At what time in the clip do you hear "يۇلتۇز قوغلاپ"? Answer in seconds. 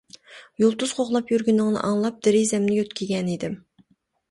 0.63-1.29